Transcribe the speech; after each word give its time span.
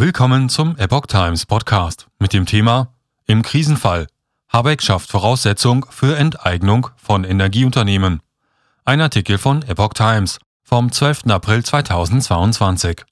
Willkommen 0.00 0.48
zum 0.48 0.76
Epoch 0.76 1.06
Times 1.06 1.44
Podcast 1.44 2.06
mit 2.20 2.32
dem 2.32 2.46
Thema 2.46 2.94
Im 3.26 3.42
Krisenfall. 3.42 4.06
Habeck 4.48 4.80
schafft 4.80 5.10
Voraussetzung 5.10 5.86
für 5.90 6.16
Enteignung 6.16 6.86
von 6.94 7.24
Energieunternehmen. 7.24 8.22
Ein 8.84 9.00
Artikel 9.00 9.38
von 9.38 9.62
Epoch 9.62 9.94
Times 9.94 10.38
vom 10.62 10.92
12. 10.92 11.26
April 11.30 11.64
2022. 11.64 13.04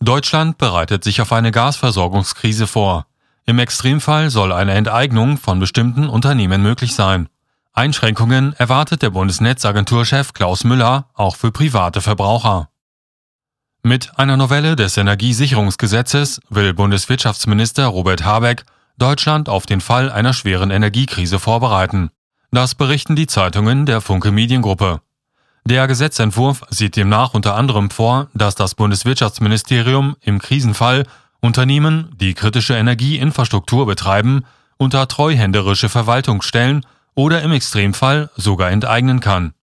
Deutschland 0.00 0.58
bereitet 0.58 1.04
sich 1.04 1.22
auf 1.22 1.32
eine 1.32 1.52
Gasversorgungskrise 1.52 2.66
vor. 2.66 3.06
Im 3.46 3.58
Extremfall 3.58 4.28
soll 4.28 4.52
eine 4.52 4.74
Enteignung 4.74 5.38
von 5.38 5.58
bestimmten 5.58 6.10
Unternehmen 6.10 6.60
möglich 6.60 6.94
sein. 6.94 7.30
Einschränkungen 7.72 8.52
erwartet 8.58 9.00
der 9.00 9.08
Bundesnetzagenturchef 9.08 10.34
Klaus 10.34 10.64
Müller 10.64 11.08
auch 11.14 11.36
für 11.36 11.50
private 11.50 12.02
Verbraucher. 12.02 12.68
Mit 13.88 14.18
einer 14.18 14.36
Novelle 14.36 14.76
des 14.76 14.98
Energiesicherungsgesetzes 14.98 16.42
will 16.50 16.74
Bundeswirtschaftsminister 16.74 17.86
Robert 17.86 18.22
Habeck 18.22 18.66
Deutschland 18.98 19.48
auf 19.48 19.64
den 19.64 19.80
Fall 19.80 20.12
einer 20.12 20.34
schweren 20.34 20.70
Energiekrise 20.70 21.38
vorbereiten. 21.38 22.10
Das 22.50 22.74
berichten 22.74 23.16
die 23.16 23.26
Zeitungen 23.26 23.86
der 23.86 24.02
Funke 24.02 24.30
Mediengruppe. 24.30 25.00
Der 25.64 25.86
Gesetzentwurf 25.86 26.64
sieht 26.68 26.96
demnach 26.96 27.32
unter 27.32 27.54
anderem 27.54 27.88
vor, 27.88 28.28
dass 28.34 28.54
das 28.54 28.74
Bundeswirtschaftsministerium 28.74 30.16
im 30.20 30.38
Krisenfall 30.38 31.06
Unternehmen, 31.40 32.14
die 32.20 32.34
kritische 32.34 32.74
Energieinfrastruktur 32.74 33.86
betreiben, 33.86 34.44
unter 34.76 35.08
treuhänderische 35.08 35.88
Verwaltung 35.88 36.42
stellen 36.42 36.84
oder 37.14 37.40
im 37.40 37.52
Extremfall 37.52 38.28
sogar 38.36 38.70
enteignen 38.70 39.20
kann. 39.20 39.54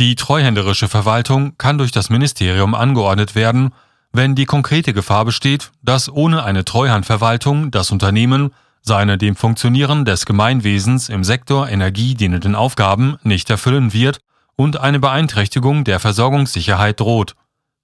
Die 0.00 0.16
treuhänderische 0.16 0.88
Verwaltung 0.88 1.56
kann 1.56 1.78
durch 1.78 1.92
das 1.92 2.10
Ministerium 2.10 2.74
angeordnet 2.74 3.34
werden, 3.34 3.72
wenn 4.12 4.34
die 4.34 4.44
konkrete 4.44 4.92
Gefahr 4.92 5.24
besteht, 5.24 5.70
dass 5.82 6.08
ohne 6.08 6.44
eine 6.44 6.64
Treuhandverwaltung 6.64 7.70
das 7.70 7.90
Unternehmen 7.90 8.52
seine 8.82 9.18
dem 9.18 9.34
Funktionieren 9.34 10.04
des 10.04 10.26
Gemeinwesens 10.26 11.08
im 11.08 11.24
Sektor 11.24 11.68
Energie 11.68 12.14
dienenden 12.14 12.54
Aufgaben 12.54 13.16
nicht 13.22 13.48
erfüllen 13.50 13.92
wird 13.92 14.18
und 14.56 14.78
eine 14.78 15.00
Beeinträchtigung 15.00 15.84
der 15.84 16.00
Versorgungssicherheit 16.00 17.00
droht, 17.00 17.34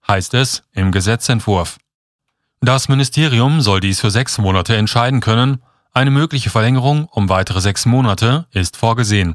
heißt 0.06 0.34
es 0.34 0.62
im 0.72 0.92
Gesetzentwurf. 0.92 1.78
Das 2.60 2.88
Ministerium 2.88 3.60
soll 3.60 3.80
dies 3.80 4.00
für 4.00 4.10
sechs 4.10 4.36
Monate 4.38 4.76
entscheiden 4.76 5.20
können, 5.20 5.62
eine 5.92 6.10
mögliche 6.10 6.50
Verlängerung 6.50 7.06
um 7.06 7.28
weitere 7.28 7.60
sechs 7.60 7.86
Monate 7.86 8.46
ist 8.52 8.76
vorgesehen. 8.76 9.34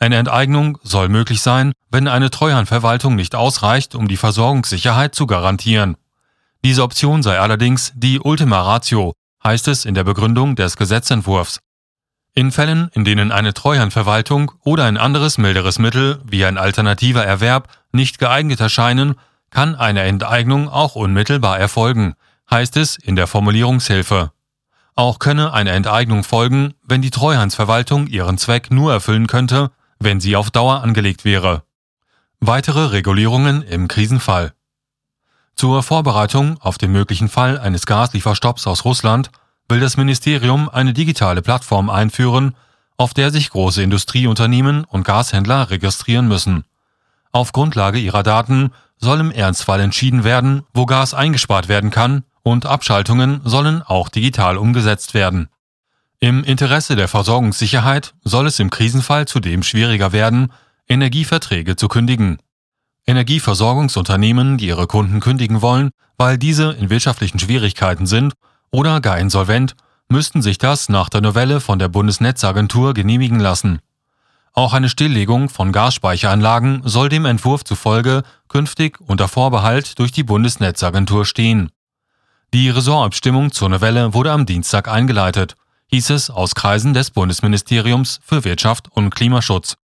Eine 0.00 0.16
Enteignung 0.16 0.78
soll 0.82 1.08
möglich 1.08 1.40
sein, 1.40 1.72
wenn 1.90 2.06
eine 2.06 2.30
Treuhandverwaltung 2.30 3.16
nicht 3.16 3.34
ausreicht, 3.34 3.94
um 3.94 4.06
die 4.06 4.16
Versorgungssicherheit 4.16 5.14
zu 5.14 5.26
garantieren. 5.26 5.96
Diese 6.64 6.82
Option 6.82 7.22
sei 7.22 7.38
allerdings 7.38 7.92
die 7.96 8.20
Ultima 8.20 8.60
Ratio, 8.62 9.14
heißt 9.42 9.68
es 9.68 9.84
in 9.84 9.94
der 9.94 10.04
Begründung 10.04 10.54
des 10.54 10.76
Gesetzentwurfs. 10.76 11.60
In 12.34 12.52
Fällen, 12.52 12.90
in 12.92 13.04
denen 13.04 13.32
eine 13.32 13.54
Treuhandverwaltung 13.54 14.52
oder 14.62 14.84
ein 14.84 14.96
anderes 14.96 15.38
milderes 15.38 15.80
Mittel 15.80 16.20
wie 16.24 16.44
ein 16.44 16.58
alternativer 16.58 17.24
Erwerb 17.24 17.68
nicht 17.90 18.18
geeignet 18.20 18.60
erscheinen, 18.60 19.16
kann 19.50 19.74
eine 19.74 20.02
Enteignung 20.02 20.68
auch 20.68 20.94
unmittelbar 20.94 21.58
erfolgen, 21.58 22.14
heißt 22.50 22.76
es 22.76 22.96
in 22.96 23.16
der 23.16 23.26
Formulierungshilfe. 23.26 24.30
Auch 24.94 25.18
könne 25.18 25.52
eine 25.52 25.70
Enteignung 25.70 26.22
folgen, 26.22 26.74
wenn 26.82 27.02
die 27.02 27.10
Treuhandsverwaltung 27.10 28.06
ihren 28.06 28.38
Zweck 28.38 28.70
nur 28.70 28.92
erfüllen 28.92 29.26
könnte, 29.26 29.70
wenn 29.98 30.20
sie 30.20 30.36
auf 30.36 30.50
Dauer 30.50 30.82
angelegt 30.82 31.24
wäre. 31.24 31.62
Weitere 32.40 32.86
Regulierungen 32.86 33.62
im 33.62 33.88
Krisenfall. 33.88 34.52
Zur 35.56 35.82
Vorbereitung 35.82 36.56
auf 36.60 36.78
den 36.78 36.92
möglichen 36.92 37.28
Fall 37.28 37.58
eines 37.58 37.84
Gaslieferstopps 37.84 38.66
aus 38.66 38.84
Russland 38.84 39.30
will 39.68 39.80
das 39.80 39.96
Ministerium 39.96 40.68
eine 40.68 40.92
digitale 40.92 41.42
Plattform 41.42 41.90
einführen, 41.90 42.54
auf 42.96 43.12
der 43.12 43.30
sich 43.30 43.50
große 43.50 43.82
Industrieunternehmen 43.82 44.84
und 44.84 45.04
Gashändler 45.04 45.70
registrieren 45.70 46.28
müssen. 46.28 46.64
Auf 47.32 47.52
Grundlage 47.52 47.98
ihrer 47.98 48.22
Daten 48.22 48.72
soll 48.98 49.20
im 49.20 49.30
Ernstfall 49.30 49.80
entschieden 49.80 50.24
werden, 50.24 50.64
wo 50.74 50.86
Gas 50.86 51.14
eingespart 51.14 51.68
werden 51.68 51.90
kann, 51.90 52.24
und 52.42 52.64
Abschaltungen 52.64 53.40
sollen 53.44 53.82
auch 53.82 54.08
digital 54.08 54.56
umgesetzt 54.56 55.12
werden. 55.12 55.48
Im 56.20 56.42
Interesse 56.42 56.96
der 56.96 57.06
Versorgungssicherheit 57.06 58.14
soll 58.24 58.48
es 58.48 58.58
im 58.58 58.70
Krisenfall 58.70 59.28
zudem 59.28 59.62
schwieriger 59.62 60.10
werden, 60.12 60.52
Energieverträge 60.88 61.76
zu 61.76 61.86
kündigen. 61.86 62.38
Energieversorgungsunternehmen, 63.06 64.58
die 64.58 64.66
ihre 64.66 64.88
Kunden 64.88 65.20
kündigen 65.20 65.62
wollen, 65.62 65.90
weil 66.16 66.36
diese 66.36 66.72
in 66.72 66.90
wirtschaftlichen 66.90 67.38
Schwierigkeiten 67.38 68.06
sind 68.06 68.34
oder 68.72 69.00
gar 69.00 69.18
insolvent, 69.18 69.76
müssten 70.08 70.42
sich 70.42 70.58
das 70.58 70.88
nach 70.88 71.08
der 71.08 71.20
Novelle 71.20 71.60
von 71.60 71.78
der 71.78 71.88
Bundesnetzagentur 71.88 72.94
genehmigen 72.94 73.38
lassen. 73.38 73.78
Auch 74.54 74.72
eine 74.72 74.88
Stilllegung 74.88 75.48
von 75.48 75.70
Gasspeicheranlagen 75.70 76.82
soll 76.84 77.10
dem 77.10 77.26
Entwurf 77.26 77.62
zufolge 77.62 78.24
künftig 78.48 79.00
unter 79.00 79.28
Vorbehalt 79.28 80.00
durch 80.00 80.10
die 80.10 80.24
Bundesnetzagentur 80.24 81.24
stehen. 81.24 81.70
Die 82.52 82.70
Ressortabstimmung 82.70 83.52
zur 83.52 83.68
Novelle 83.68 84.14
wurde 84.14 84.32
am 84.32 84.46
Dienstag 84.46 84.88
eingeleitet 84.88 85.54
hieß 85.90 86.10
es 86.10 86.30
aus 86.30 86.54
Kreisen 86.54 86.94
des 86.94 87.10
Bundesministeriums 87.10 88.20
für 88.24 88.44
Wirtschaft 88.44 88.88
und 88.90 89.14
Klimaschutz. 89.14 89.76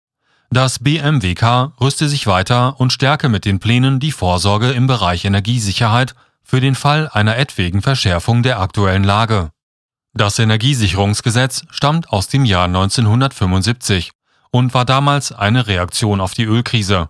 Das 0.49 0.79
BMWK 0.79 1.73
rüste 1.81 2.07
sich 2.07 2.27
weiter 2.27 2.79
und 2.79 2.93
stärke 2.93 3.27
mit 3.27 3.45
den 3.45 3.59
Plänen 3.59 3.99
die 3.99 4.11
Vorsorge 4.11 4.71
im 4.71 4.85
Bereich 4.85 5.25
Energiesicherheit 5.25 6.13
für 6.43 6.61
den 6.61 6.75
Fall 6.75 7.09
einer 7.11 7.37
etwaigen 7.37 7.81
Verschärfung 7.81 8.43
der 8.43 8.59
aktuellen 8.59 9.03
Lage. 9.03 9.51
Das 10.13 10.37
Energiesicherungsgesetz 10.37 11.63
stammt 11.71 12.09
aus 12.09 12.27
dem 12.27 12.45
Jahr 12.45 12.65
1975 12.65 14.11
und 14.51 14.75
war 14.75 14.85
damals 14.85 15.31
eine 15.31 15.65
Reaktion 15.65 16.21
auf 16.21 16.35
die 16.35 16.43
Ölkrise. 16.43 17.09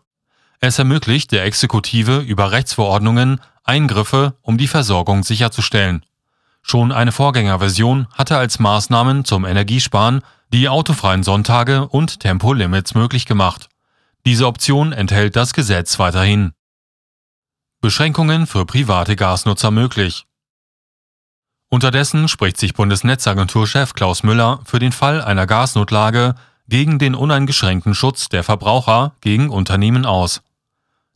Es 0.62 0.80
ermöglicht 0.80 1.34
der 1.34 1.44
Exekutive 1.44 2.20
über 2.20 2.52
Rechtsverordnungen 2.52 3.42
Eingriffe, 3.66 4.38
um 4.42 4.58
die 4.58 4.70
Versorgung 4.70 5.24
sicherzustellen. 5.24 6.06
Schon 6.64 6.92
eine 6.92 7.12
Vorgängerversion 7.12 8.08
hatte 8.14 8.38
als 8.38 8.58
Maßnahmen 8.58 9.26
zum 9.26 9.46
Energiesparen 9.46 10.22
die 10.52 10.70
autofreien 10.70 11.22
Sonntage 11.22 11.88
und 11.88 12.22
Tempolimits 12.22 12.96
möglich 12.96 13.26
gemacht. 13.26 13.70
Diese 14.26 14.48
Option 14.48 14.94
enthält 14.94 15.36
das 15.36 15.54
Gesetz 15.54 16.00
weiterhin. 16.00 16.54
Beschränkungen 17.82 18.48
für 18.48 18.66
private 18.66 19.18
Gasnutzer 19.18 19.70
möglich. 19.70 20.26
Unterdessen 21.70 22.30
spricht 22.30 22.58
sich 22.58 22.74
Bundesnetzagenturchef 22.74 23.94
Klaus 23.94 24.24
Müller 24.24 24.62
für 24.64 24.80
den 24.80 24.94
Fall 24.94 25.22
einer 25.22 25.46
Gasnotlage 25.46 26.36
gegen 26.70 26.98
den 26.98 27.14
uneingeschränkten 27.14 27.94
Schutz 27.94 28.30
der 28.30 28.44
Verbraucher 28.44 29.16
gegen 29.20 29.50
Unternehmen 29.50 30.06
aus. 30.06 30.42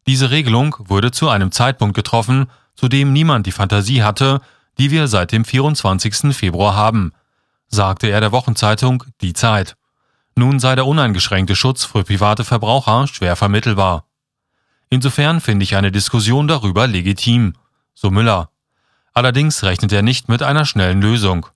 Diese 0.08 0.30
Regelung 0.30 0.76
wurde 0.80 1.12
zu 1.12 1.30
einem 1.30 1.52
Zeitpunkt 1.52 1.96
getroffen, 1.96 2.50
zu 2.76 2.90
dem 2.90 3.14
niemand 3.14 3.46
die 3.46 3.52
Fantasie 3.52 4.04
hatte, 4.04 4.42
die 4.78 4.92
wir 4.92 5.08
seit 5.08 5.32
dem 5.32 5.46
24. 5.46 6.36
Februar 6.36 6.76
haben, 6.76 7.14
sagte 7.68 8.08
er 8.08 8.22
der 8.22 8.32
Wochenzeitung 8.32 9.04
Die 9.22 9.34
Zeit. 9.34 9.76
Nun 10.36 10.60
sei 10.60 10.76
der 10.76 10.86
uneingeschränkte 10.86 11.56
Schutz 11.56 11.84
für 11.84 12.04
private 12.04 12.44
Verbraucher 12.44 13.08
schwer 13.08 13.36
vermittelbar. 13.36 14.06
Insofern 14.90 15.42
finde 15.42 15.64
ich 15.64 15.76
eine 15.76 15.92
Diskussion 15.92 16.48
darüber 16.48 16.88
legitim, 16.88 17.56
so 17.94 18.12
Müller. 18.12 18.50
Allerdings 19.14 19.64
rechnet 19.64 19.92
er 19.92 20.04
nicht 20.04 20.30
mit 20.30 20.44
einer 20.44 20.66
schnellen 20.66 21.02
Lösung. 21.02 21.48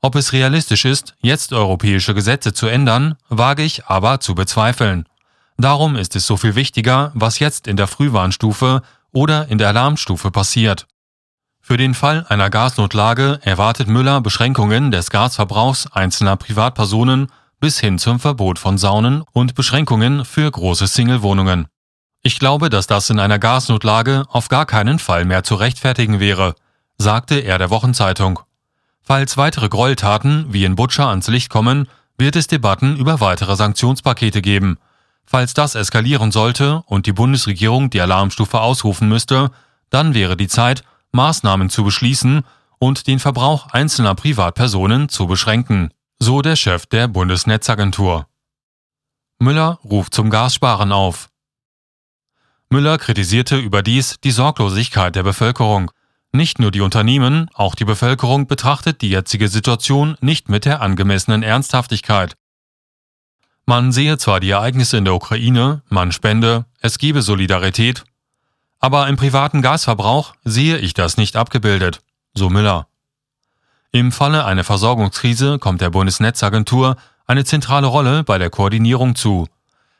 Ob 0.00 0.14
es 0.14 0.32
realistisch 0.32 0.84
ist, 0.84 1.14
jetzt 1.20 1.52
europäische 1.52 2.14
Gesetze 2.14 2.52
zu 2.52 2.66
ändern, 2.66 3.16
wage 3.28 3.62
ich 3.62 3.86
aber 3.86 4.20
zu 4.20 4.34
bezweifeln. 4.34 5.06
Darum 5.58 5.96
ist 5.96 6.16
es 6.16 6.26
so 6.26 6.36
viel 6.36 6.54
wichtiger, 6.54 7.12
was 7.14 7.38
jetzt 7.38 7.66
in 7.66 7.76
der 7.76 7.86
Frühwarnstufe 7.86 8.82
oder 9.12 9.48
in 9.48 9.58
der 9.58 9.68
Alarmstufe 9.68 10.30
passiert. 10.30 10.86
Für 11.68 11.76
den 11.76 11.94
Fall 11.94 12.24
einer 12.28 12.48
Gasnotlage 12.48 13.40
erwartet 13.42 13.88
Müller 13.88 14.20
Beschränkungen 14.20 14.92
des 14.92 15.10
Gasverbrauchs 15.10 15.88
einzelner 15.88 16.36
Privatpersonen 16.36 17.26
bis 17.58 17.80
hin 17.80 17.98
zum 17.98 18.20
Verbot 18.20 18.60
von 18.60 18.78
Saunen 18.78 19.24
und 19.32 19.56
Beschränkungen 19.56 20.24
für 20.24 20.48
große 20.48 20.86
Singlewohnungen. 20.86 21.66
Ich 22.22 22.38
glaube, 22.38 22.70
dass 22.70 22.86
das 22.86 23.10
in 23.10 23.18
einer 23.18 23.40
Gasnotlage 23.40 24.26
auf 24.28 24.46
gar 24.46 24.64
keinen 24.64 25.00
Fall 25.00 25.24
mehr 25.24 25.42
zu 25.42 25.56
rechtfertigen 25.56 26.20
wäre, 26.20 26.54
sagte 26.98 27.40
er 27.40 27.58
der 27.58 27.70
Wochenzeitung. 27.70 28.38
Falls 29.02 29.36
weitere 29.36 29.68
Gräueltaten 29.68 30.46
wie 30.52 30.64
in 30.64 30.76
Butcher 30.76 31.08
ans 31.08 31.26
Licht 31.26 31.50
kommen, 31.50 31.88
wird 32.16 32.36
es 32.36 32.46
Debatten 32.46 32.96
über 32.96 33.18
weitere 33.18 33.56
Sanktionspakete 33.56 34.40
geben. 34.40 34.78
Falls 35.24 35.52
das 35.52 35.74
eskalieren 35.74 36.30
sollte 36.30 36.84
und 36.86 37.06
die 37.06 37.12
Bundesregierung 37.12 37.90
die 37.90 38.00
Alarmstufe 38.00 38.60
ausrufen 38.60 39.08
müsste, 39.08 39.50
dann 39.90 40.14
wäre 40.14 40.36
die 40.36 40.46
Zeit, 40.46 40.84
Maßnahmen 41.12 41.70
zu 41.70 41.84
beschließen 41.84 42.44
und 42.78 43.06
den 43.06 43.18
Verbrauch 43.18 43.68
einzelner 43.68 44.14
Privatpersonen 44.14 45.08
zu 45.08 45.26
beschränken, 45.26 45.90
so 46.18 46.42
der 46.42 46.56
Chef 46.56 46.86
der 46.86 47.08
Bundesnetzagentur. 47.08 48.26
Müller 49.38 49.78
ruft 49.84 50.14
zum 50.14 50.30
Gassparen 50.30 50.92
auf. 50.92 51.28
Müller 52.70 52.98
kritisierte 52.98 53.56
überdies 53.56 54.16
die 54.24 54.30
Sorglosigkeit 54.30 55.14
der 55.14 55.22
Bevölkerung. 55.22 55.90
Nicht 56.32 56.58
nur 56.58 56.70
die 56.70 56.80
Unternehmen, 56.80 57.48
auch 57.54 57.74
die 57.74 57.84
Bevölkerung 57.84 58.46
betrachtet 58.46 59.02
die 59.02 59.10
jetzige 59.10 59.48
Situation 59.48 60.16
nicht 60.20 60.48
mit 60.48 60.64
der 60.64 60.82
angemessenen 60.82 61.42
Ernsthaftigkeit. 61.42 62.36
Man 63.66 63.92
sehe 63.92 64.18
zwar 64.18 64.40
die 64.40 64.50
Ereignisse 64.50 64.96
in 64.96 65.04
der 65.04 65.14
Ukraine, 65.14 65.82
man 65.88 66.12
spende, 66.12 66.66
es 66.80 66.98
gebe 66.98 67.22
Solidarität, 67.22 68.04
aber 68.80 69.08
im 69.08 69.16
privaten 69.16 69.62
Gasverbrauch 69.62 70.34
sehe 70.44 70.78
ich 70.78 70.94
das 70.94 71.16
nicht 71.16 71.36
abgebildet, 71.36 72.00
so 72.34 72.50
Müller. 72.50 72.86
Im 73.92 74.12
Falle 74.12 74.44
einer 74.44 74.64
Versorgungskrise 74.64 75.58
kommt 75.58 75.80
der 75.80 75.90
Bundesnetzagentur 75.90 76.96
eine 77.26 77.44
zentrale 77.44 77.86
Rolle 77.86 78.24
bei 78.24 78.38
der 78.38 78.50
Koordinierung 78.50 79.14
zu. 79.14 79.48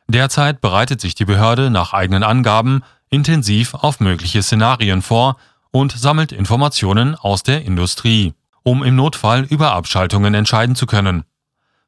Derzeit 0.08 0.61
bereitet 0.61 1.00
sich 1.00 1.14
die 1.14 1.25
Behörde 1.25 1.70
nach 1.70 1.93
eigenen 1.93 2.23
Angaben 2.23 2.82
intensiv 3.11 3.75
auf 3.75 4.00
mögliche 4.00 4.43
Szenarien 4.43 5.02
vor 5.02 5.37
und 5.70 5.93
sammelt 5.93 6.32
Informationen 6.32 7.14
aus 7.14 7.43
der 7.43 7.64
Industrie, 7.64 8.34
um 8.62 8.82
im 8.82 8.96
Notfall 8.96 9.44
über 9.44 9.73
Abschaltungen 9.73 10.34
entscheiden 10.34 10.76
zu 10.76 10.87
können. 10.87 11.25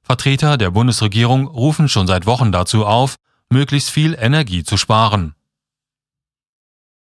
Vertreter 0.03 0.57
der 0.57 0.71
Bundesregierung 0.71 1.47
rufen 1.47 1.89
schon 1.89 2.07
seit 2.07 2.27
Wochen 2.27 2.51
dazu 2.51 2.87
auf, 2.87 3.17
möglichst 3.51 3.91
viel 3.91 4.17
Energie 4.19 4.65
zu 4.65 4.77
sparen. 4.77 5.35